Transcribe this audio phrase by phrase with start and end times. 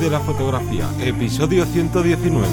[0.00, 2.46] de la fotografía, episodio 119.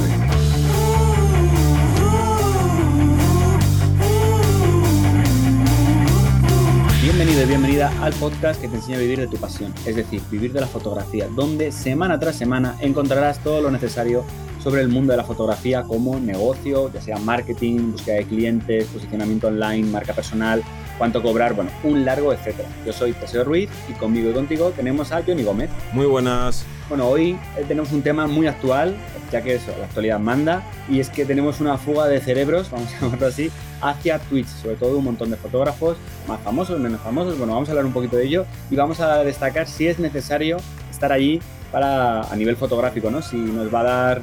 [7.04, 10.24] Bienvenido y bienvenida al podcast que te enseña a vivir de tu pasión, es decir,
[10.32, 14.26] vivir de la fotografía, donde semana tras semana encontrarás todo lo necesario
[14.64, 19.48] sobre el mundo de la fotografía como negocio, ya sea marketing, búsqueda de clientes, posicionamiento
[19.48, 20.64] online, marca personal,
[20.98, 22.70] cuánto cobrar, bueno, un largo etcétera.
[22.88, 25.70] Yo soy José Ruiz y conmigo y contigo tenemos a Johnny Gómez.
[25.94, 26.66] Muy buenas.
[26.88, 28.96] Bueno, hoy eh, tenemos un tema muy actual,
[29.32, 32.94] ya que eso, la actualidad manda, y es que tenemos una fuga de cerebros, vamos
[32.94, 33.50] a llamarlo así,
[33.82, 37.72] hacia Twitch, sobre todo un montón de fotógrafos, más famosos, menos famosos, bueno, vamos a
[37.72, 40.58] hablar un poquito de ello y vamos a destacar si es necesario
[40.92, 43.24] estar allí para, a nivel fotográfico, ¿no?
[43.24, 44.22] Si nos va a dar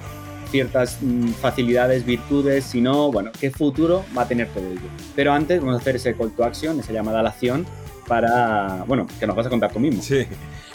[0.52, 4.88] ciertas mm, facilidades, virtudes, si no, bueno, qué futuro va a tener todo ello.
[5.16, 7.66] Pero antes vamos a hacer ese call to action, esa llamada a la acción,
[8.06, 10.02] para, bueno, que nos vas a contar tú mismo.
[10.02, 10.26] Sí,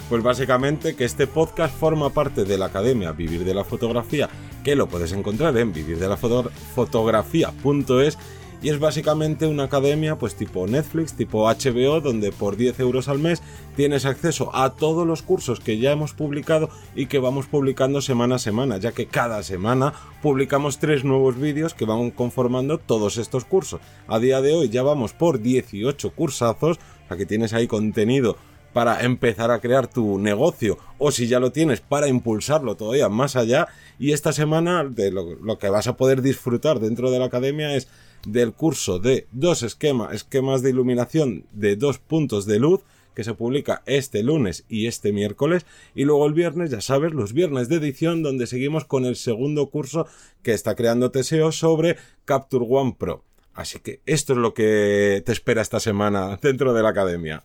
[0.09, 4.29] pues básicamente que este podcast forma parte de la Academia Vivir de la Fotografía,
[4.63, 8.17] que lo puedes encontrar en vivirdelafotografía.es
[8.61, 13.19] y es básicamente una academia pues tipo Netflix, tipo HBO, donde por 10 euros al
[13.19, 13.43] mes
[13.75, 18.35] tienes acceso a todos los cursos que ya hemos publicado y que vamos publicando semana
[18.35, 23.45] a semana, ya que cada semana publicamos tres nuevos vídeos que van conformando todos estos
[23.45, 23.79] cursos.
[24.07, 28.37] A día de hoy ya vamos por 18 cursazos, o sea que tienes ahí contenido
[28.73, 33.35] para empezar a crear tu negocio o si ya lo tienes para impulsarlo todavía más
[33.35, 33.67] allá
[33.99, 37.75] y esta semana de lo, lo que vas a poder disfrutar dentro de la academia
[37.75, 37.87] es
[38.25, 42.81] del curso de dos esquemas, esquemas de iluminación de dos puntos de luz
[43.17, 47.33] que se publica este lunes y este miércoles y luego el viernes, ya sabes, los
[47.33, 50.05] viernes de edición donde seguimos con el segundo curso
[50.43, 53.23] que está creando Teseo sobre Capture One Pro.
[53.55, 57.43] Así que esto es lo que te espera esta semana dentro de la academia.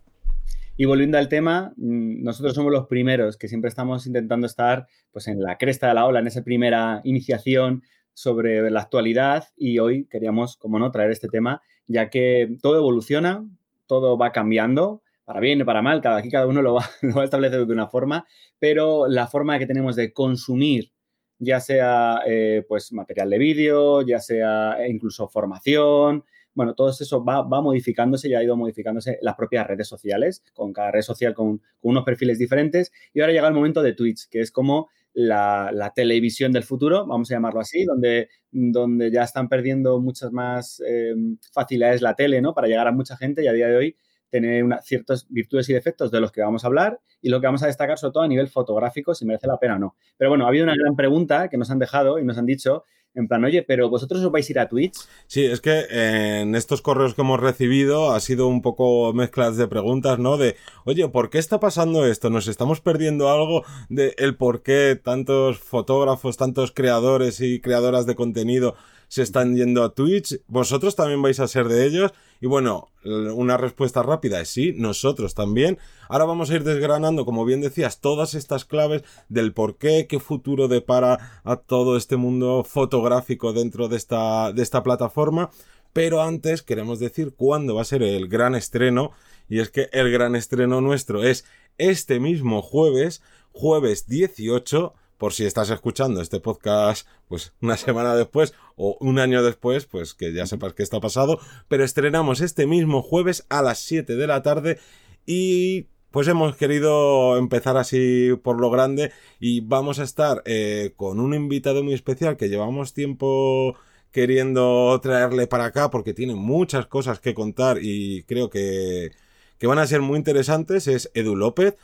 [0.83, 5.28] Y volviendo al tema, mm, nosotros somos los primeros que siempre estamos intentando estar pues,
[5.28, 9.45] en la cresta de la ola, en esa primera iniciación sobre la actualidad.
[9.56, 13.46] Y hoy queríamos, como no, traer este tema, ya que todo evoluciona,
[13.86, 17.14] todo va cambiando, para bien y para mal, cada aquí cada uno lo va, lo
[17.14, 18.27] va a establecer de una forma,
[18.58, 20.90] pero la forma que tenemos de consumir,
[21.39, 26.24] ya sea eh, pues material de vídeo, ya sea incluso formación,
[26.55, 30.90] bueno, todo eso va, modificándose y ha ido modificándose las propias redes sociales, con cada
[30.90, 32.92] red social con, con, unos perfiles diferentes.
[33.14, 37.30] Y ahora llega el momento de Twitch, que es como la, televisión del futuro, vamos
[37.30, 41.14] a llamarlo así, donde, donde ya están perdiendo muchas más eh,
[41.52, 42.55] facilidades la tele, ¿no?
[42.55, 43.96] Para llegar a mucha gente y a día de hoy
[44.30, 47.46] tener una, ciertas virtudes y defectos de los que vamos a hablar y lo que
[47.46, 49.96] vamos a destacar sobre todo a nivel fotográfico, si merece la pena o no.
[50.17, 52.85] Pero bueno, ha habido una gran pregunta que nos han dejado y nos han dicho
[53.14, 54.96] en plan, oye, pero vosotros os vais a ir a Twitch.
[55.27, 59.68] Sí, es que en estos correos que hemos recibido ha sido un poco mezclas de
[59.68, 60.39] preguntas, ¿no?
[60.39, 62.30] De, oye, ¿por qué está pasando esto?
[62.30, 68.14] ¿Nos estamos perdiendo algo de el por qué tantos fotógrafos, tantos creadores y creadoras de
[68.14, 68.77] contenido
[69.12, 70.40] se están yendo a Twitch.
[70.46, 72.14] ¿Vosotros también vais a ser de ellos?
[72.40, 75.77] Y bueno, una respuesta rápida es sí, nosotros también.
[76.08, 80.18] Ahora vamos a ir desgranando, como bien decías, todas estas claves del por qué, qué
[80.18, 85.50] futuro depara a todo este mundo fotográfico dentro de esta, de esta plataforma.
[85.92, 89.11] Pero antes queremos decir cuándo va a ser el gran estreno.
[89.46, 91.44] Y es que el gran estreno nuestro es
[91.77, 93.20] este mismo jueves,
[93.52, 99.44] jueves 18 por si estás escuchando este podcast pues una semana después o un año
[99.44, 101.38] después, pues que ya sepas que está pasado,
[101.68, 104.80] pero estrenamos este mismo jueves a las 7 de la tarde
[105.24, 111.20] y pues hemos querido empezar así por lo grande y vamos a estar eh, con
[111.20, 113.77] un invitado muy especial que llevamos tiempo
[114.11, 119.12] queriendo traerle para acá porque tiene muchas cosas que contar y creo que,
[119.58, 120.88] que van a ser muy interesantes.
[120.88, 121.77] Es Edu López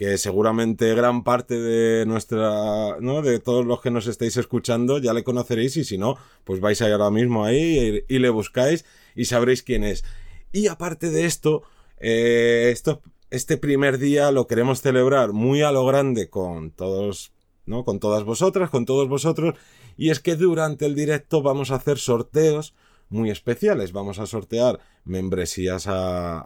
[0.00, 3.20] que seguramente gran parte de nuestra, ¿no?
[3.20, 6.80] De todos los que nos estáis escuchando ya le conoceréis y si no, pues vais
[6.80, 10.02] ir ahora mismo ahí y, le buscáis y sabréis quién es.
[10.52, 11.64] Y aparte de esto,
[11.98, 17.34] eh, esto, este primer día lo queremos celebrar muy a lo grande con todos,
[17.66, 17.84] ¿no?
[17.84, 19.54] Con todas vosotras, con todos vosotros.
[19.98, 22.72] Y es que durante el directo vamos a hacer sorteos
[23.10, 23.92] muy especiales.
[23.92, 26.40] Vamos a sortear membresías a,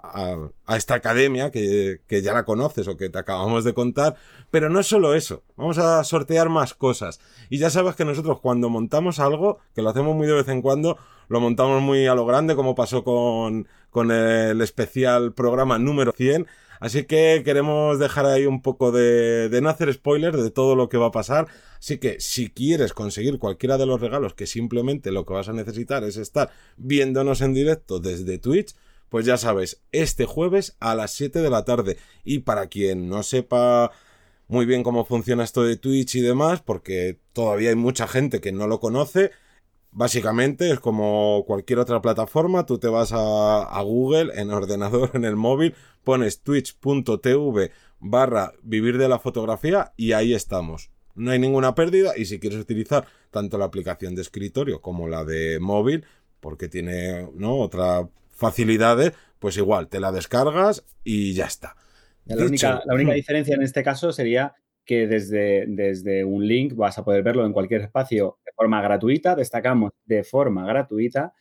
[0.66, 4.16] a, esta academia que, que, ya la conoces o que te acabamos de contar.
[4.50, 7.20] Pero no es solo eso, vamos a sortear más cosas.
[7.50, 10.62] Y ya sabes que nosotros cuando montamos algo, que lo hacemos muy de vez en
[10.62, 16.12] cuando, lo montamos muy a lo grande, como pasó con, con el especial programa número
[16.12, 16.46] 100
[16.80, 20.88] Así que queremos dejar ahí un poco de, de no hacer spoilers de todo lo
[20.88, 21.46] que va a pasar.
[21.78, 25.52] Así que si quieres conseguir cualquiera de los regalos, que simplemente lo que vas a
[25.52, 28.74] necesitar es estar viéndonos en directo desde Twitch,
[29.08, 31.98] pues ya sabes, este jueves a las 7 de la tarde.
[32.24, 33.92] Y para quien no sepa
[34.48, 38.52] muy bien cómo funciona esto de Twitch y demás, porque todavía hay mucha gente que
[38.52, 39.30] no lo conoce.
[39.90, 45.36] Básicamente es como cualquier otra plataforma, tú te vas a, Google en ordenador, en el
[45.36, 45.74] móvil,
[46.04, 47.70] pones twitch.tv
[48.00, 50.90] barra vivir de la fotografía y ahí estamos.
[51.14, 55.24] No hay ninguna pérdida y si quieres utilizar tanto la aplicación de escritorio como la
[55.24, 56.04] de móvil,
[56.40, 57.56] porque tiene ¿no?
[57.58, 61.76] otras facilidades, pues igual, te la descargas y ya está.
[62.26, 63.14] La, única, hmm.
[63.14, 64.54] diferencia en este caso sería
[64.84, 69.34] que desde, desde un link vas a poder verlo en cualquier espacio de forma gratuita,
[69.34, 71.32] destacamos de forma gratuita,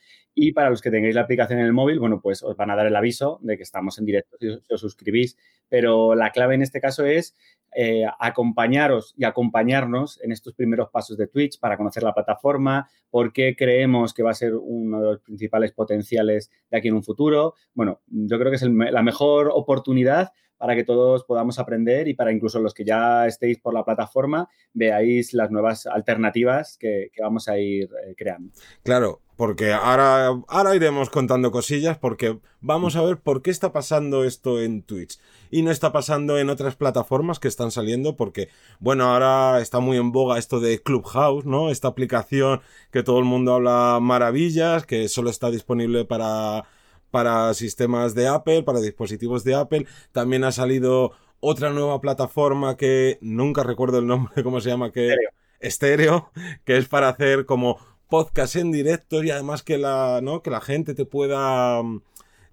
[0.48, 2.76] y para los que tengáis la aplicación en el móvil, bueno, pues os van a
[2.76, 5.38] dar el aviso de que estamos en directo si os suscribís.
[5.70, 7.34] Pero la clave en este caso es
[7.74, 13.32] eh, acompañaros y acompañarnos en estos primeros pasos de Twitch para conocer la plataforma, por
[13.32, 17.04] qué creemos que va a ser uno de los principales potenciales de aquí en un
[17.04, 17.54] futuro.
[17.74, 22.32] Bueno, yo creo que es la mejor oportunidad para que todos podamos aprender y para
[22.32, 27.58] incluso los que ya estéis por la plataforma veáis las nuevas alternativas que, vamos a
[27.58, 28.54] ir eh, creando.
[28.82, 34.24] Claro, porque ahora, ahora iremos contando cosillas porque vamos a ver por qué está pasando
[34.24, 35.20] esto en Twitch
[35.50, 38.50] y no está pasando en otras plataformas que están saliendo porque,
[38.80, 41.70] bueno, ahora está muy en boga esto de Clubhouse, ¿no?
[41.70, 46.66] Esta aplicación que todo el mundo habla maravillas, que solo está disponible para
[47.14, 49.86] para sistemas de Apple, para dispositivos de Apple.
[50.14, 54.92] También ha salido otra nueva plataforma que nunca recuerdo el nombre, ¿cómo se llama?
[54.92, 55.14] Que
[55.60, 56.32] estéreo,
[56.66, 57.78] que es para hacer como
[58.14, 60.44] podcast en directo y además que la, ¿no?
[60.44, 62.04] que la gente te pueda, mm,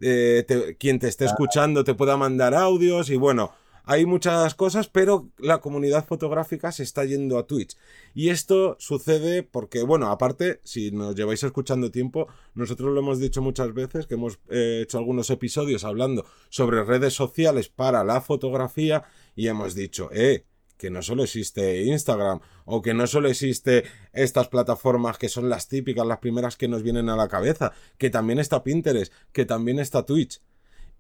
[0.01, 3.53] eh, quien te esté escuchando te pueda mandar audios y bueno,
[3.85, 7.77] hay muchas cosas, pero la comunidad fotográfica se está yendo a Twitch.
[8.15, 13.43] Y esto sucede porque, bueno, aparte, si nos lleváis escuchando tiempo, nosotros lo hemos dicho
[13.43, 19.05] muchas veces, que hemos eh, hecho algunos episodios hablando sobre redes sociales para la fotografía
[19.37, 20.47] y hemos dicho, eh,
[20.81, 23.85] que no solo existe Instagram o que no solo existe
[24.15, 28.09] estas plataformas que son las típicas, las primeras que nos vienen a la cabeza, que
[28.09, 30.41] también está Pinterest, que también está Twitch.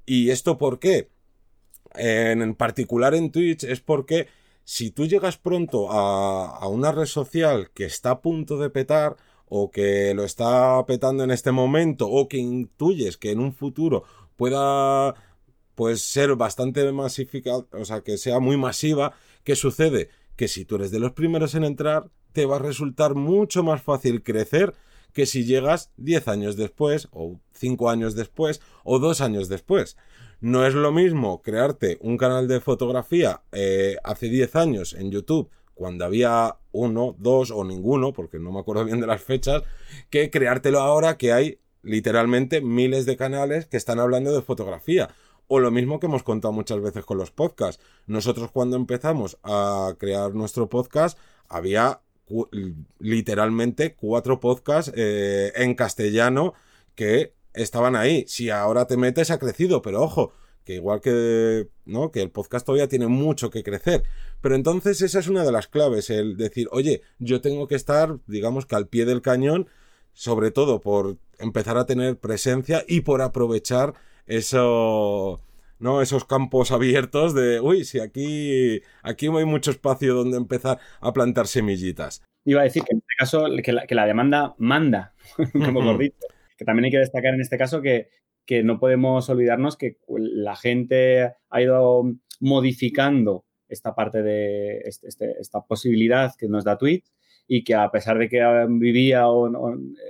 [0.04, 1.08] ¿Y esto por qué?
[1.96, 4.28] en particular en Twitch es porque
[4.64, 9.16] si tú llegas pronto a, una red social que está a punto de petar
[9.48, 14.04] o que lo está petando en este momento o que intuyes que en un futuro
[14.36, 15.16] pueda
[15.74, 19.14] pues ser bastante masificada, o sea, que sea muy masiva,
[19.44, 20.08] ¿qué sucede?
[20.36, 23.82] Que si tú eres de los primeros en entrar, te va a resultar mucho más
[23.82, 24.74] fácil crecer
[25.12, 29.96] que si llegas 10 años después, o 5 años después, o 2 años después.
[30.40, 35.50] No es lo mismo crearte un canal de fotografía eh, hace 10 años en YouTube,
[35.74, 39.62] cuando había uno, dos o ninguno, porque no me acuerdo bien de las fechas,
[40.10, 45.08] que creártelo ahora que hay literalmente miles de canales que están hablando de fotografía.
[45.52, 47.82] O lo mismo que hemos contado muchas veces con los podcasts.
[48.06, 51.18] Nosotros cuando empezamos a crear nuestro podcast
[51.48, 52.02] había
[53.00, 56.54] literalmente cuatro podcasts eh, en castellano
[56.94, 58.24] que estaban ahí.
[58.28, 60.32] Si ahora te metes, ha crecido, pero ojo,
[60.62, 62.12] que igual que, ¿no?
[62.12, 64.04] Que el podcast todavía tiene mucho que crecer.
[64.40, 68.20] Pero entonces esa es una de las claves, el decir, oye, yo tengo que estar,
[68.28, 69.68] digamos que al pie del cañón,
[70.12, 73.94] sobre todo por empezar a tener presencia y por aprovechar
[74.30, 75.40] eso,
[75.78, 76.02] ¿no?
[76.02, 81.48] Esos campos abiertos de, uy, si aquí, aquí hay mucho espacio donde empezar a plantar
[81.48, 82.22] semillitas.
[82.44, 85.14] Iba a decir que en este caso que la, demanda manda,
[85.52, 88.08] como gordito que también hay que destacar en este caso que,
[88.64, 92.02] no podemos olvidarnos que la gente ha ido
[92.40, 97.04] modificando esta parte de este, este, esta posibilidad que nos da Twitch
[97.46, 99.26] y que a pesar de que vivía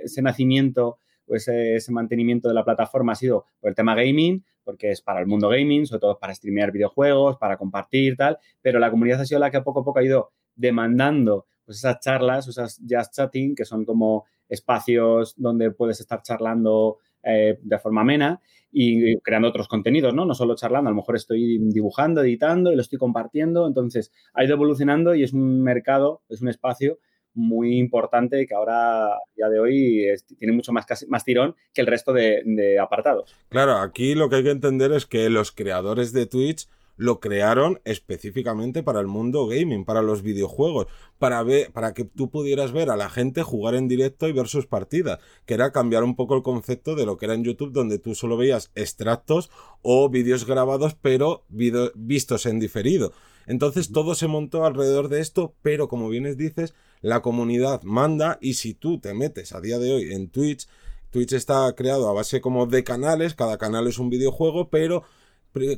[0.03, 0.97] ese nacimiento
[1.31, 5.21] o ese, mantenimiento de la plataforma ha sido por el tema gaming, porque es para
[5.21, 9.25] el mundo gaming, sobre todo para streamear videojuegos, para compartir, tal, pero la comunidad ha
[9.25, 13.55] sido la que poco a poco ha ido demandando pues esas charlas, esas just chatting,
[13.55, 19.67] que son como espacios donde puedes estar charlando eh, de forma amena y creando otros
[19.67, 20.25] contenidos, ¿no?
[20.25, 23.67] No solo charlando, a lo mejor estoy dibujando, editando y lo estoy compartiendo.
[23.67, 26.99] Entonces, ha ido evolucionando y es un mercado, es un espacio
[27.33, 30.05] muy importante que ahora, ya de hoy,
[30.37, 33.35] tiene mucho más, más tirón que el resto de, apartados.
[33.49, 37.81] Claro, aquí lo que hay que entender es que los creadores de Twitch lo crearon
[37.83, 40.85] específicamente para el mundo gaming, para los videojuegos,
[41.17, 44.47] para ver, para que tú pudieras ver a la gente jugar en directo y ver
[44.47, 47.71] sus partidas, que era cambiar un poco el concepto de lo que era en YouTube,
[47.71, 49.49] donde tú solo veías extractos
[49.81, 53.13] o vídeos grabados, pero vistos en diferido.
[53.47, 58.55] Entonces todo se montó alrededor de esto, pero como bien dices, la comunidad manda y
[58.55, 60.67] si tú te metes a día de hoy en Twitch,
[61.09, 65.03] Twitch está creado a base como de canales, cada canal es un videojuego, pero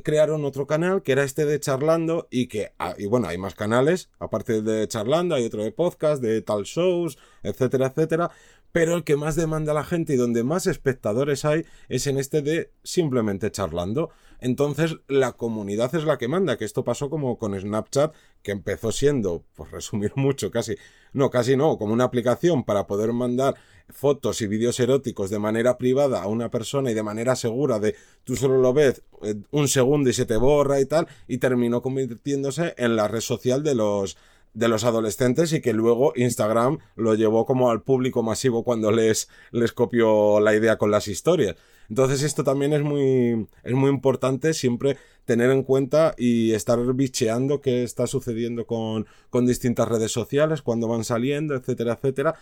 [0.02, 3.54] crearon otro canal que era este de charlando y que, ah, y bueno, hay más
[3.54, 8.30] canales, aparte de charlando, hay otro de podcast, de tal shows, etcétera, etcétera,
[8.74, 12.42] pero el que más demanda la gente y donde más espectadores hay es en este
[12.42, 14.10] de simplemente charlando.
[14.40, 18.12] Entonces la comunidad es la que manda, que esto pasó como con Snapchat,
[18.42, 20.74] que empezó siendo, por resumir mucho, casi,
[21.12, 23.54] no, casi no, como una aplicación para poder mandar
[23.90, 27.94] fotos y vídeos eróticos de manera privada a una persona y de manera segura de
[28.24, 31.80] tú solo lo ves eh, un segundo y se te borra y tal, y terminó
[31.80, 34.16] convirtiéndose en la red social de los
[34.54, 39.28] de los adolescentes y que luego Instagram lo llevó como al público masivo cuando les,
[39.50, 41.56] les copió la idea con las historias.
[41.88, 47.60] Entonces esto también es muy, es muy importante siempre tener en cuenta y estar bicheando
[47.60, 52.34] qué está sucediendo con, con distintas redes sociales, cuando van saliendo, etcétera, etcétera.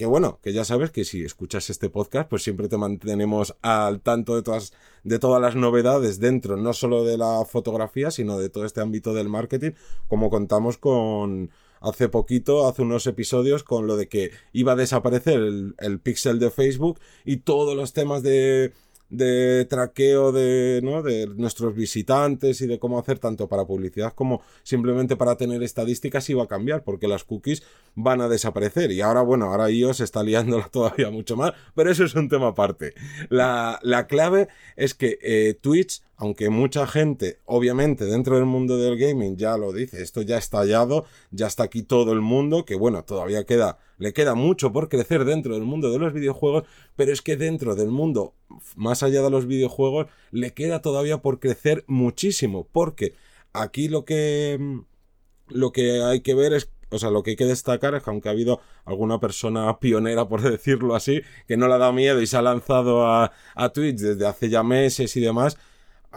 [0.00, 4.00] Que bueno, que ya sabes que si escuchas este podcast, pues siempre te mantenemos al
[4.00, 4.72] tanto de todas,
[5.04, 9.12] de todas las novedades dentro, no solo de la fotografía, sino de todo este ámbito
[9.12, 9.72] del marketing,
[10.08, 11.50] como contamos con
[11.82, 16.38] hace poquito, hace unos episodios, con lo de que iba a desaparecer el, el pixel
[16.38, 18.72] de Facebook y todos los temas de
[19.10, 21.02] de traqueo de, ¿no?
[21.02, 26.30] de nuestros visitantes y de cómo hacer tanto para publicidad como simplemente para tener estadísticas
[26.30, 27.62] iba a cambiar porque las cookies
[27.94, 32.04] van a desaparecer y ahora bueno, ahora iOS está liándola todavía mucho más, pero eso
[32.04, 32.94] es un tema aparte.
[33.28, 38.98] La, la clave es que eh, Twitch aunque mucha gente, obviamente, dentro del mundo del
[38.98, 42.74] gaming ya lo dice, esto ya ha estallado, ya está aquí todo el mundo, que
[42.74, 47.10] bueno, todavía queda, le queda mucho por crecer dentro del mundo de los videojuegos, pero
[47.10, 48.34] es que dentro del mundo,
[48.76, 53.14] más allá de los videojuegos, le queda todavía por crecer muchísimo, porque
[53.54, 54.82] aquí lo que,
[55.48, 58.10] lo que hay que ver es o sea, lo que hay que destacar es que
[58.10, 62.20] aunque ha habido alguna persona pionera, por decirlo así, que no le ha dado miedo
[62.20, 65.56] y se ha lanzado a, a Twitch desde hace ya meses y demás,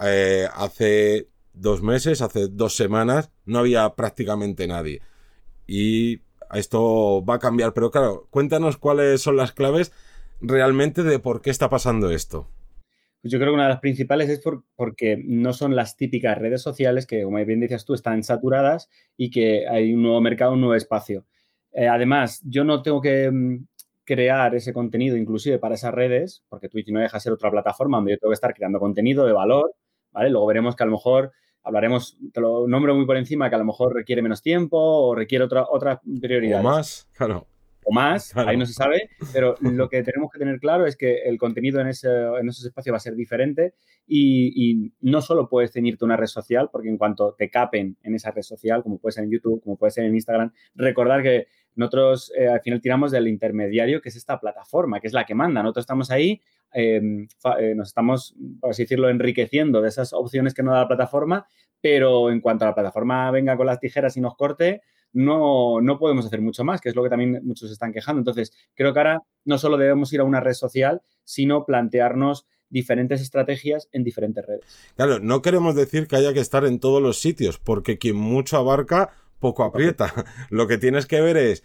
[0.02, 5.02] eh, hace dos meses, hace dos semanas, no había prácticamente nadie.
[5.68, 6.22] Y
[6.54, 9.92] esto va a cambiar, pero claro, cuéntanos cuáles son las claves
[10.42, 12.50] realmente de por qué está pasando esto.
[13.22, 14.42] Pues yo creo que una de las principales es
[14.76, 19.32] porque no son las típicas redes sociales que, como bien decías tú, están saturadas y
[19.32, 21.26] que hay un nuevo mercado, un nuevo espacio.
[21.72, 23.66] Eh, además, yo no tengo que mm,
[24.04, 27.98] crear ese contenido inclusive para esas redes, porque Twitch no deja de ser otra plataforma
[27.98, 29.74] donde yo tengo que estar creando contenido de valor
[30.14, 30.30] ¿vale?
[30.30, 31.32] Luego veremos que a lo mejor
[31.64, 35.16] hablaremos, te lo nombro muy por encima, que a lo mejor requiere menos tiempo o
[35.16, 36.60] requiere otra, otra prioridad.
[36.60, 37.48] O más, claro.
[37.86, 41.24] O más, ahí no se sabe, pero lo que tenemos que tener claro es que
[41.24, 42.08] el contenido en, ese,
[42.40, 43.74] en esos espacios va a ser diferente
[44.08, 48.32] y, no solo puedes ceñirte una red social, porque en cuanto te capen en esa
[48.32, 52.32] red social, como puede ser en YouTube, como puede ser en Instagram, recordar que nosotros
[52.38, 55.62] eh, al final tiramos del intermediario, que es esta plataforma, que es la que manda.
[55.62, 56.42] Nosotros estamos ahí
[56.74, 61.48] eh, nos estamos, por así decirlo, enriqueciendo de esas opciones que nos da la plataforma,
[61.82, 64.82] pero en cuanto a la plataforma venga con las tijeras y nos corte,
[65.14, 68.20] no, no podemos hacer mucho más, que es lo que también muchos están quejando.
[68.20, 73.22] Entonces, creo que ahora no solo debemos ir a una red social, sino plantearnos diferentes
[73.22, 74.66] estrategias en diferentes redes.
[74.96, 78.58] Claro, no queremos decir que haya que estar en todos los sitios, porque quien mucho
[78.58, 80.12] abarca, poco aprieta.
[80.50, 81.64] Lo que tienes que ver es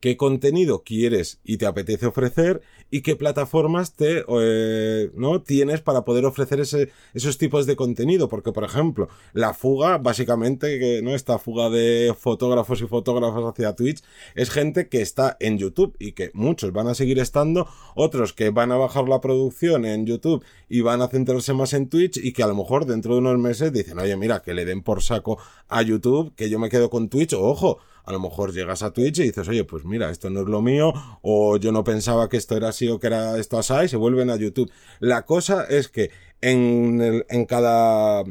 [0.00, 6.04] qué contenido quieres y te apetece ofrecer y qué plataformas te eh, no tienes para
[6.04, 8.28] poder ofrecer ese, esos tipos de contenido.
[8.28, 13.74] Porque por ejemplo la fuga básicamente que no esta fuga de fotógrafos y fotógrafas hacia
[13.74, 14.02] Twitch
[14.34, 18.50] es gente que está en YouTube y que muchos van a seguir estando otros que
[18.50, 22.32] van a bajar la producción en YouTube y van a centrarse más en Twitch y
[22.32, 25.02] que a lo mejor dentro de unos meses dicen oye mira que le den por
[25.02, 25.38] saco
[25.68, 29.18] a YouTube que yo me quedo con Twitch ojo a lo mejor llegas a Twitch
[29.18, 32.36] y dices, oye, pues mira, esto no es lo mío, o yo no pensaba que
[32.36, 34.70] esto era así o que era esto así, y se vuelven a YouTube.
[35.00, 36.10] La cosa es que
[36.40, 38.24] en, en cada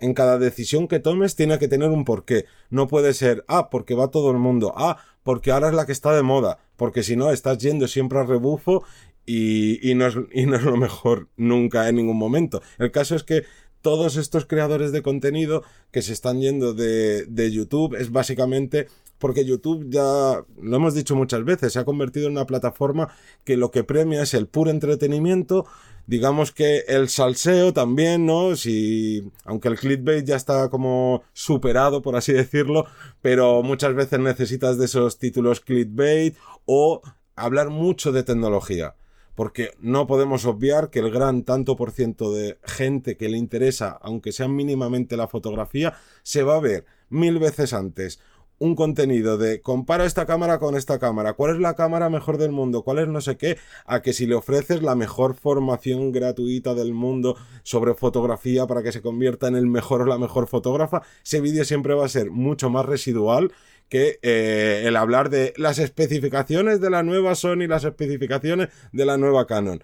[0.00, 2.46] en cada decisión que tomes tiene que tener un porqué.
[2.70, 5.92] No puede ser, ah, porque va todo el mundo, ah, porque ahora es la que
[5.92, 8.84] está de moda, porque si no estás yendo siempre a rebufo
[9.26, 12.62] y, y, no es, y no es lo mejor nunca en ningún momento.
[12.78, 13.44] El caso es que
[13.82, 18.88] todos estos creadores de contenido que se están yendo de, de YouTube es básicamente
[19.18, 23.08] porque YouTube ya lo hemos dicho muchas veces, se ha convertido en una plataforma
[23.44, 25.66] que lo que premia es el puro entretenimiento,
[26.06, 28.56] digamos que el salseo también, ¿no?
[28.56, 32.86] Si aunque el clickbait ya está como superado por así decirlo,
[33.20, 37.02] pero muchas veces necesitas de esos títulos clickbait o
[37.36, 38.94] hablar mucho de tecnología
[39.38, 43.96] porque no podemos obviar que el gran tanto por ciento de gente que le interesa,
[44.02, 45.94] aunque sea mínimamente la fotografía,
[46.24, 48.18] se va a ver mil veces antes
[48.58, 52.50] un contenido de compara esta cámara con esta cámara, cuál es la cámara mejor del
[52.50, 56.74] mundo, cuál es no sé qué, a que si le ofreces la mejor formación gratuita
[56.74, 61.02] del mundo sobre fotografía para que se convierta en el mejor o la mejor fotógrafa,
[61.24, 63.52] ese vídeo siempre va a ser mucho más residual
[63.88, 69.16] que eh, el hablar de las especificaciones de la nueva Sony, las especificaciones de la
[69.16, 69.82] nueva Canon.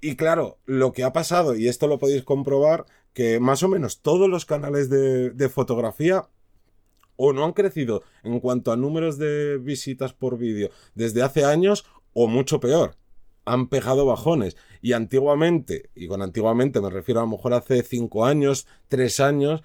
[0.00, 4.00] Y claro, lo que ha pasado, y esto lo podéis comprobar, que más o menos
[4.02, 6.28] todos los canales de fotografía
[7.22, 11.84] o no han crecido en cuanto a números de visitas por vídeo desde hace años
[12.14, 12.96] o mucho peor.
[13.44, 14.56] Han pegado bajones.
[14.80, 19.62] Y antiguamente, y con antiguamente me refiero a lo mejor hace 5 años, 3 años,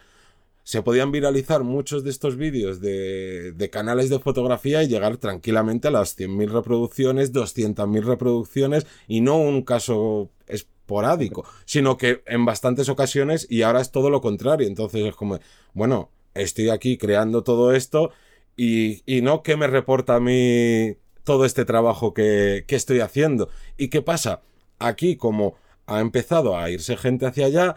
[0.64, 5.88] se podían viralizar muchos de estos vídeos de, de, canales de fotografía y llegar tranquilamente
[5.88, 12.90] a las 100.000 reproducciones, 200.000 reproducciones y no un caso esporádico, sino que en bastantes
[12.90, 14.68] ocasiones y ahora es todo lo contrario.
[14.68, 15.40] Entonces es como,
[15.74, 18.12] bueno, estoy aquí creando todo esto
[18.56, 23.50] y, y no que me reporta a mí todo este trabajo que, que estoy haciendo.
[23.78, 24.42] ¿Y qué pasa?
[24.80, 25.56] Aquí como
[25.88, 27.76] ha empezado a irse gente hacia allá,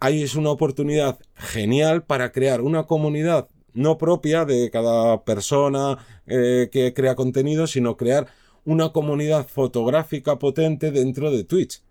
[0.00, 6.68] ahí es una oportunidad genial para crear una comunidad no propia de cada persona eh,
[6.72, 8.26] que crea contenido, sino crear
[8.64, 11.82] una comunidad fotográfica potente dentro de Twitch.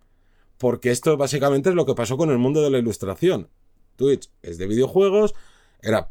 [0.58, 3.50] Porque esto básicamente es lo que pasó con el mundo de la ilustración.
[3.98, 5.36] Twitch es de videojuegos,
[5.86, 6.10] era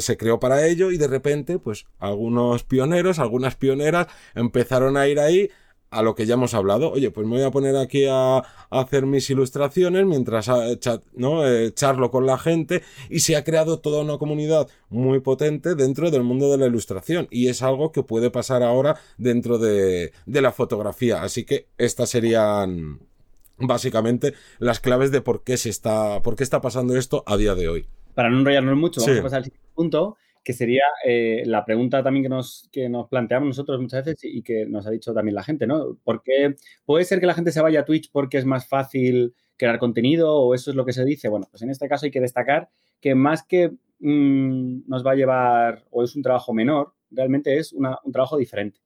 [0.00, 5.20] se creó para ello y de repente, pues algunos pioneros, algunas pioneras empezaron a ir
[5.20, 5.50] ahí
[5.90, 6.90] a lo que ya hemos hablado.
[6.90, 8.38] Oye, pues me voy a poner aquí a,
[8.70, 11.46] hacer mis ilustraciones mientras a, chat, ¿no?
[11.46, 16.10] Eh, charlo con la gente y se ha creado toda una comunidad muy potente dentro
[16.10, 20.42] del mundo de la ilustración y es algo que puede pasar ahora dentro de, de
[20.42, 21.22] la fotografía.
[21.22, 23.00] Así que estas serían
[23.58, 27.54] básicamente las claves de por qué se está, por qué está pasando esto a día
[27.54, 29.20] de hoy para no enrollarnos mucho, vamos sí.
[29.20, 33.08] a pasar al siguiente punto, que sería eh, la pregunta también que nos, que nos
[33.08, 35.98] planteamos nosotros muchas veces y que nos ha dicho también la gente, ¿no?
[36.04, 36.54] ¿Por qué
[36.84, 40.34] puede ser que la gente se vaya a Twitch porque es más fácil crear contenido
[40.34, 41.28] o eso es lo que se dice?
[41.28, 42.68] Bueno, pues en este caso hay que destacar
[43.00, 47.72] que más que mmm, nos va a llevar o es un trabajo menor, realmente es
[47.72, 48.80] una, un trabajo diferente.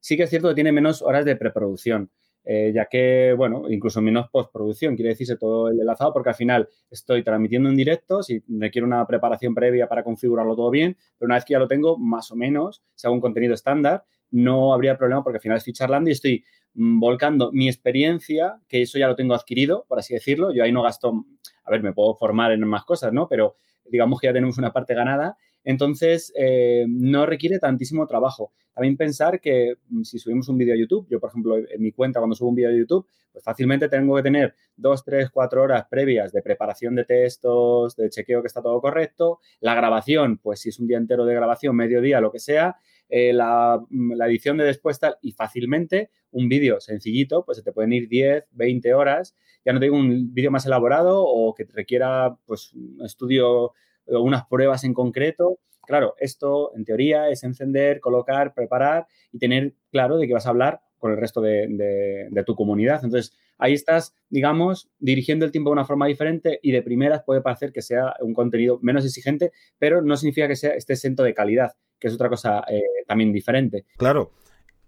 [0.00, 2.10] Sí que es cierto que tiene menos horas de preproducción
[2.44, 6.68] eh, ya que, bueno, incluso menos postproducción, quiere decirse todo el enlazado, porque al final
[6.90, 11.36] estoy transmitiendo en directo, si requiere una preparación previa para configurarlo todo bien, pero una
[11.36, 15.22] vez que ya lo tengo, más o menos, si un contenido estándar, no habría problema
[15.22, 19.16] porque al final estoy charlando y estoy mm, volcando mi experiencia, que eso ya lo
[19.16, 21.24] tengo adquirido, por así decirlo, yo ahí no gasto,
[21.64, 23.28] a ver, me puedo formar en más cosas, ¿no?
[23.28, 28.52] Pero digamos que ya tenemos una parte ganada entonces, eh, no requiere tantísimo trabajo.
[28.74, 31.92] También pensar que mm, si subimos un vídeo a YouTube, yo, por ejemplo, en mi
[31.92, 35.62] cuenta, cuando subo un vídeo a YouTube, pues fácilmente tengo que tener dos, tres, cuatro
[35.62, 39.40] horas previas de preparación de textos, de chequeo que está todo correcto.
[39.60, 42.76] La grabación, pues si es un día entero de grabación, mediodía, lo que sea.
[43.08, 47.64] Eh, la, mm, la, edición de después tal, y fácilmente un vídeo sencillito, pues se
[47.64, 49.36] te pueden ir 10, 20 horas.
[49.64, 53.72] Ya no tengo un vídeo más elaborado o que requiera, pues, un estudio
[54.06, 55.58] unas pruebas en concreto.
[55.86, 60.50] Claro, esto en teoría es encender, colocar, preparar y tener claro de que vas a
[60.50, 63.04] hablar con el resto de, de, de, tu comunidad.
[63.04, 67.42] Entonces, ahí estás, digamos, dirigiendo el tiempo de una forma diferente y de primeras puede
[67.42, 71.34] parecer que sea un contenido menos exigente, pero no significa que sea esté exento de
[71.34, 73.84] calidad, que es otra cosa eh, también diferente.
[73.98, 74.32] Claro,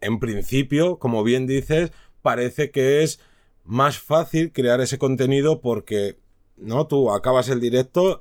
[0.00, 3.20] en principio, como bien dices, parece que es
[3.64, 6.16] más fácil crear ese contenido porque,
[6.56, 6.86] ¿no?
[6.86, 8.20] Tú acabas el directo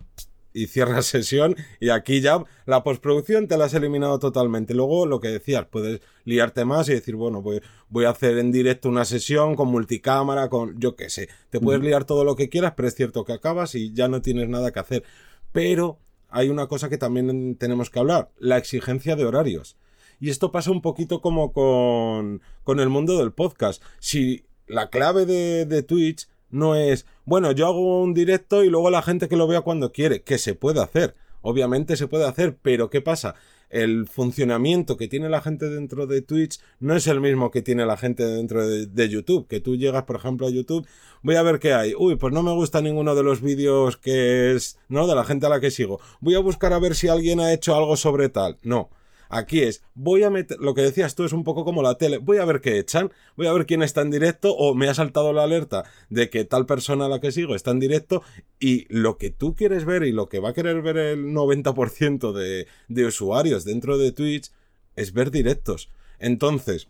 [0.56, 4.74] y cierras sesión y aquí ya la postproducción te la has eliminado totalmente.
[4.74, 8.52] Luego lo que decías, puedes liarte más y decir, bueno, pues voy a hacer en
[8.52, 11.28] directo una sesión con multicámara, con yo qué sé.
[11.50, 14.22] Te puedes liar todo lo que quieras, pero es cierto que acabas y ya no
[14.22, 15.04] tienes nada que hacer.
[15.52, 19.78] Pero hay una cosa que también tenemos que hablar, la exigencia de horarios.
[20.20, 23.84] Y esto pasa un poquito como con, con el mundo del podcast.
[24.00, 28.90] Si la clave de, de Twitch no es, bueno, yo hago un directo y luego
[28.90, 31.16] la gente que lo vea cuando quiere, que se puede hacer.
[31.42, 33.36] Obviamente se puede hacer, pero ¿qué pasa?
[33.70, 37.86] El funcionamiento que tiene la gente dentro de Twitch no es el mismo que tiene
[37.86, 39.48] la gente dentro de, de, YouTube.
[39.48, 40.88] Que tú llegas, por ejemplo, a YouTube,
[41.24, 41.94] voy a ver qué hay.
[41.98, 45.08] Uy, pues no me gusta ninguno de los vídeos que es, ¿no?
[45.08, 46.00] De la gente a la que sigo.
[46.20, 48.58] Voy a buscar a ver si alguien ha hecho algo sobre tal.
[48.64, 48.90] No.
[49.30, 52.18] Aquí es, voy a meter, lo que decías tú es un poco como la tele,
[52.18, 54.94] voy a ver qué echan, voy a ver quién está en directo o me ha
[54.94, 58.24] saltado la alerta de que tal persona a la que sigo está en directo
[58.60, 62.34] y lo que tú quieres ver y lo que va a querer ver el 90%
[62.34, 64.52] de, usuarios dentro de Twitch
[64.96, 65.90] es ver directos.
[66.20, 66.88] Entonces,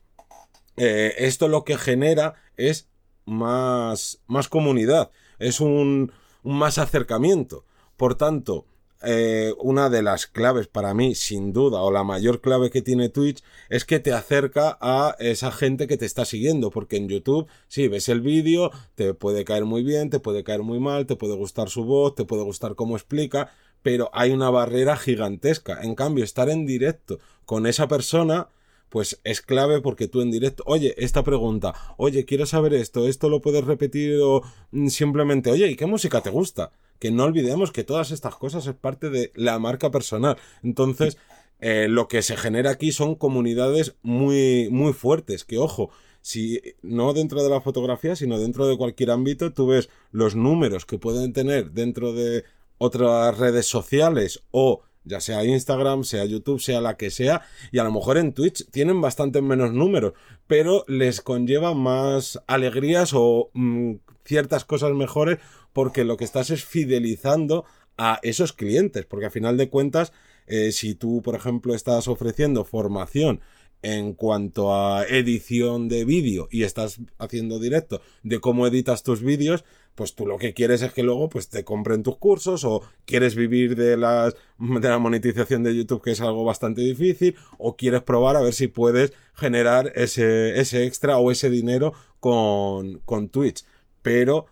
[0.78, 2.89] eh, esto lo que genera es
[3.26, 6.12] más, más comunidad, es un
[6.43, 7.65] más acercamiento.
[7.98, 8.65] Por tanto,
[9.06, 13.10] eh, una de las claves para mí, sin duda, o la mayor clave que tiene
[13.10, 17.48] Twitch, es que te acerca a esa gente que te está siguiendo, porque en YouTube,
[17.68, 21.15] si ves el vídeo, te puede caer muy bien, te puede caer muy mal, te
[21.15, 25.82] puede gustar su voz, te puede gustar cómo explica, pero hay una barrera gigantesca.
[25.84, 28.50] En cambio, estar en directo con esa persona,
[28.96, 33.28] pues es clave porque tú en directo, oye, esta pregunta, oye, quiero saber esto, esto
[33.28, 36.72] lo puedes repetir o mm, simplemente, oye, ¿y qué música te gusta?
[36.98, 40.38] Que no olvidemos que todas estas cosas es parte de la marca personal.
[40.64, 41.18] Entonces,
[41.60, 45.90] eh, lo que se genera aquí son comunidades muy, muy fuertes, que ojo,
[46.22, 50.86] si no dentro de la fotografía, sino dentro de cualquier ámbito, tú ves los números
[50.86, 52.46] que pueden tener dentro de
[52.78, 57.41] otras redes sociales o ya sea Instagram, sea YouTube, sea la que sea,
[57.72, 60.13] y a lo mejor en Twitch tienen bastante menos números,
[60.48, 63.94] pero les conlleva más alegrías o mm,
[64.26, 65.39] ciertas cosas mejores
[65.74, 67.65] porque lo que estás es fidelizando
[67.98, 70.13] a esos clientes, porque a final de cuentas,
[70.48, 73.41] eh, si tú, por ejemplo, estás ofreciendo formación
[73.82, 79.64] en cuanto a edición de vídeo y estás haciendo directo de cómo editas tus vídeos,
[79.96, 83.36] pues tú lo que quieres es que luego pues te compren tus cursos o quieres
[83.36, 88.02] vivir de las de la monetización de YouTube que es algo bastante difícil o quieres
[88.02, 93.66] probar a ver si puedes generar ese, ese extra o ese dinero con, con Twitch.
[94.02, 94.48] Pero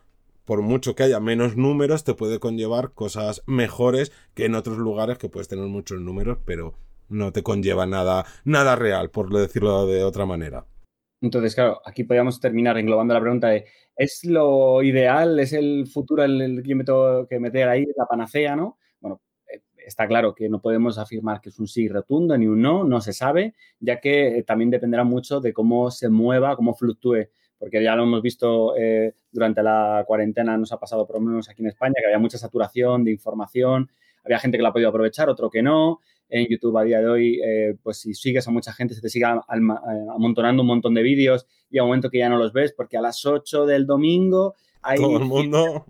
[0.46, 5.18] por mucho que haya menos números, te puede conllevar cosas mejores que en otros lugares
[5.18, 6.76] que puedes tener muchos números, pero
[7.14, 10.66] no te conlleva nada, nada real, por decirlo de otra manera.
[11.22, 15.40] Entonces, claro, aquí podríamos terminar englobando la pregunta de ¿es lo ideal?
[15.40, 18.78] ¿Es el futuro el, que yo me tengo que meter ahí, la panacea, no?
[19.00, 22.62] Bueno, eh, está claro que no podemos afirmar que es un sí rotundo ni un
[22.62, 26.74] no, no se sabe, ya que eh, también dependerá mucho de cómo se mueva, cómo
[26.76, 31.22] fluctúe, porque ya lo hemos visto eh, durante la cuarentena, nos ha pasado por lo
[31.22, 33.90] menos aquí en España, que había mucha saturación de información,
[34.26, 37.08] había gente que la ha podido aprovechar, otro que no, en YouTube a día de
[37.08, 40.94] hoy, eh, pues si sigues a mucha gente, se te sigue eh, amontonando un montón
[40.94, 43.66] de vídeos y a un momento que ya no los ves, porque a las 8
[43.66, 44.98] del domingo hay...
[44.98, 45.86] Todo el mundo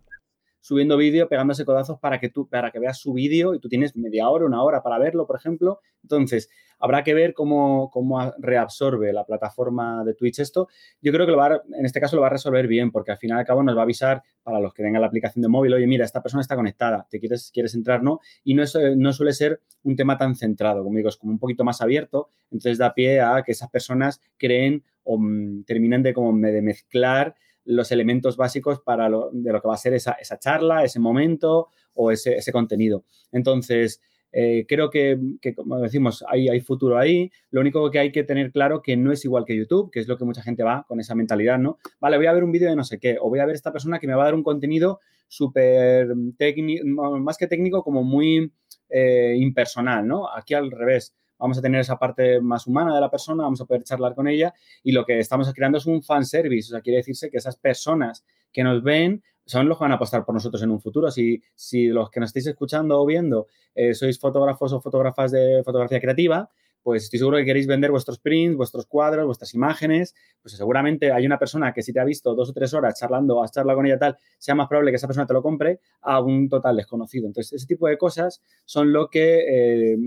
[0.63, 3.97] subiendo vídeo, pegándose codazos para que tú, para que veas su vídeo y tú tienes
[3.97, 5.81] media hora, una hora para verlo, por ejemplo.
[6.01, 6.49] Entonces,
[6.79, 10.69] habrá que ver cómo, cómo reabsorbe la plataforma de Twitch esto.
[11.01, 13.17] Yo creo que lo va, en este caso lo va a resolver bien, porque al
[13.17, 15.49] final y al cabo nos va a avisar para los que tengan la aplicación de
[15.49, 18.21] móvil, oye, mira, esta persona está conectada, te quieres, quieres entrar, ¿no?
[18.45, 21.39] Y no, es, no suele ser un tema tan centrado, como digo, es como un
[21.39, 26.13] poquito más abierto, entonces da pie a que esas personas creen o mm, terminen de
[26.13, 30.17] como de mezclar los elementos básicos para lo, de lo que va a ser esa,
[30.39, 33.05] charla, ese momento o ese, contenido.
[33.31, 35.17] Entonces, eh, creo que,
[35.55, 37.31] como decimos, hay, hay, futuro ahí.
[37.51, 40.07] Lo único que hay que tener claro que no es igual que YouTube, que es
[40.07, 41.77] lo que mucha gente va con esa mentalidad, ¿no?
[41.99, 43.71] Vale, voy a ver un vídeo de no sé qué, o voy a ver esta
[43.71, 46.85] persona que me va a dar un contenido súper técnico,
[47.19, 48.51] más que técnico, como muy
[48.89, 50.27] eh, impersonal, ¿no?
[50.29, 53.65] Aquí al revés vamos a tener esa parte más humana de la persona, vamos a
[53.65, 56.81] poder charlar con ella y lo que estamos creando es un fan service, o sea,
[56.81, 60.33] quiere decirse que esas personas que nos ven son los que van a apostar por
[60.33, 61.11] nosotros en un futuro.
[61.11, 65.61] Si, si los que nos estáis escuchando o viendo eh, sois fotógrafos o fotógrafas de
[65.65, 66.49] fotografía creativa,
[66.81, 71.25] pues estoy seguro que queréis vender vuestros prints, vuestros cuadros, vuestras imágenes, pues seguramente hay
[71.25, 73.85] una persona que si te ha visto dos o tres horas charlando, has charlado con
[73.85, 77.27] ella tal, sea más probable que esa persona te lo compre a un total desconocido.
[77.27, 79.97] Entonces, ese tipo de cosas son lo que eh,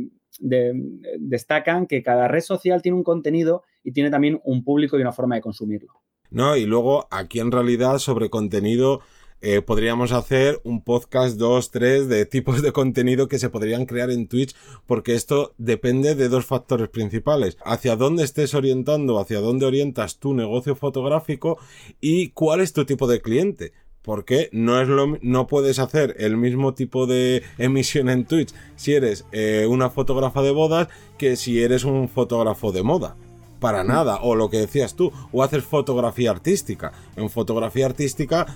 [0.40, 5.12] destacan que cada red social tiene un contenido y tiene también un público y una
[5.12, 5.92] forma de consumirlo.
[6.30, 9.00] No, y luego aquí en realidad sobre contenido
[9.42, 14.10] eh, podríamos hacer un podcast, dos, tres, de tipos de contenido que se podrían crear
[14.10, 17.58] en Twitch, porque esto depende de dos factores principales.
[17.64, 21.58] Hacia dónde estés orientando, hacia dónde orientas tu negocio fotográfico
[22.00, 23.72] y cuál es tu tipo de cliente.
[24.06, 28.94] Porque no es lo no puedes hacer el mismo tipo de emisión en Twitch si
[28.94, 30.88] eres eh, una fotógrafa de bodas
[31.18, 33.16] que si eres un fotógrafo de moda
[33.60, 34.20] para nada.
[34.22, 36.92] O lo que decías tú, o haces fotografía artística.
[37.16, 38.46] En fotografía artística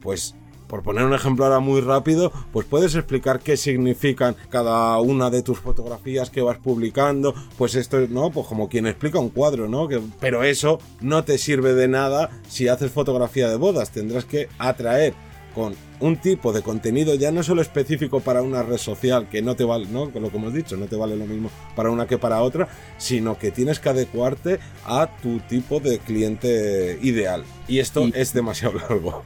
[0.00, 0.34] pues
[0.70, 5.42] por poner un ejemplo ahora muy rápido, pues puedes explicar qué significan cada una de
[5.42, 8.30] tus fotografías que vas publicando, pues esto, ¿no?
[8.30, 9.88] Pues como quien explica un cuadro, ¿no?
[9.88, 14.48] Que, pero eso no te sirve de nada si haces fotografía de bodas, tendrás que
[14.58, 15.12] atraer
[15.56, 19.56] con un tipo de contenido ya no solo específico para una red social, que no
[19.56, 20.06] te vale, ¿no?
[20.06, 23.36] Lo que hemos dicho, no te vale lo mismo para una que para otra, sino
[23.36, 27.42] que tienes que adecuarte a tu tipo de cliente ideal.
[27.66, 29.24] Y esto es demasiado largo.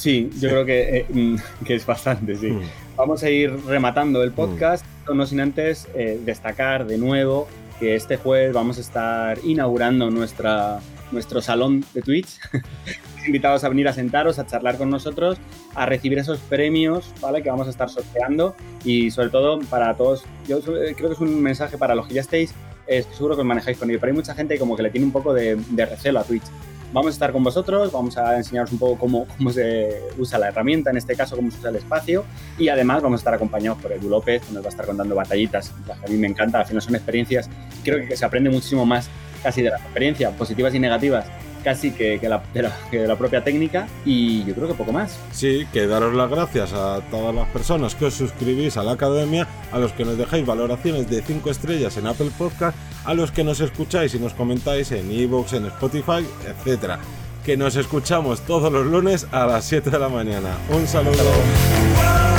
[0.00, 1.36] Sí, yo creo que, eh, mm,
[1.66, 2.46] que, es bastante, sí.
[2.46, 2.62] Mm.
[2.96, 4.34] Vamos a ir rematando el mm.
[4.34, 10.10] podcast, no sin antes eh, destacar de nuevo que este jueves vamos a estar inaugurando
[10.10, 10.80] nuestra
[11.12, 12.38] nuestro salón de Twitch.
[13.26, 15.36] invitados a venir a sentaros, a charlar con nosotros,
[15.74, 17.42] a recibir esos premios, ¿vale?
[17.42, 21.42] Que vamos a estar sorteando y sobre todo para todos, yo creo que es un
[21.42, 22.54] mensaje para los que ya estéis,
[22.86, 25.04] estoy seguro que os manejáis con ello, pero hay mucha gente como que le tiene
[25.06, 26.44] un poco de, de recelo a Twitch.
[26.92, 30.48] Vamos a estar con vosotros, vamos a enseñaros un poco cómo, cómo se usa la
[30.48, 32.24] herramienta, en este caso cómo se usa el espacio
[32.58, 35.14] y además vamos a estar acompañados por Edu López, que nos va a estar contando
[35.14, 37.48] batallitas, a mí me encanta, al final son experiencias,
[37.84, 39.08] creo que se aprende muchísimo más
[39.42, 41.26] casi de la experiencia, positivas y negativas,
[41.62, 44.74] casi que, que, la, de la, que, de la, propia técnica y yo creo que
[44.74, 45.18] poco más.
[45.32, 49.46] Sí, que daros las gracias a todas las personas que os suscribís a la academia,
[49.72, 53.44] a los que nos dejáis valoraciones de 5 estrellas en Apple Podcast, a los que
[53.44, 56.98] nos escucháis y nos comentáis en Evox, en Spotify, etcétera.
[57.44, 60.56] Que nos escuchamos todos los lunes a las 7 de la mañana.
[60.68, 62.29] Un saludo.